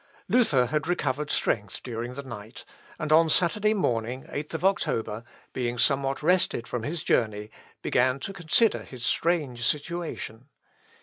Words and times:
Luther 0.27 0.65
had 0.65 0.87
recovered 0.87 1.29
strength 1.29 1.83
during 1.83 2.15
the 2.15 2.23
night, 2.23 2.65
and 2.97 3.11
on 3.13 3.29
Saturday 3.29 3.75
morning 3.75 4.23
8th 4.31 4.63
October, 4.63 5.23
being 5.53 5.77
somewhat 5.77 6.23
rested 6.23 6.67
from 6.67 6.81
his 6.81 7.03
journey, 7.03 7.51
began 7.83 8.19
to 8.21 8.33
consider 8.33 8.81
his 8.81 9.05
strange 9.05 9.63
situation. 9.63 10.49